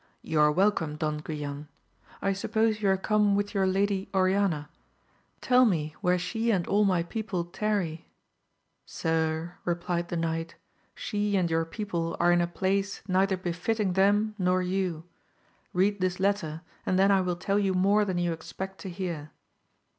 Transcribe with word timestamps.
You 0.23 0.39
are 0.39 0.51
welcome 0.51 0.95
Don 0.95 1.19
Guilan, 1.19 1.67
I 2.23 2.33
suppose 2.33 2.81
you 2.81 2.89
are 2.89 2.97
come 2.97 3.35
with 3.35 3.53
your 3.53 3.67
Lady 3.67 4.09
Oriana, 4.15 4.67
tell 5.41 5.63
me 5.63 5.93
where 6.01 6.17
she 6.17 6.49
and 6.49 6.65
all 6.65 6.85
my 6.85 7.03
people 7.03 7.43
tarry? 7.45 8.07
Sir, 8.83 9.57
replied 9.63 10.07
the 10.09 10.17
knight 10.17 10.55
she 10.95 11.37
and 11.37 11.51
your 11.51 11.65
people 11.65 12.17
are 12.19 12.31
in 12.31 12.41
a 12.41 12.47
place 12.47 13.03
neither 13.07 13.37
befitting 13.37 13.93
them 13.93 14.33
nor 14.39 14.63
you! 14.63 15.03
read 15.71 16.01
this 16.01 16.19
letter 16.19 16.61
and 16.83 16.97
then 16.97 17.11
I 17.11 17.21
will 17.21 17.35
tell 17.35 17.59
you 17.59 17.75
more 17.75 18.03
than 18.03 18.17
you 18.17 18.33
expect 18.33 18.79
to 18.79 18.89
hear. 18.89 19.29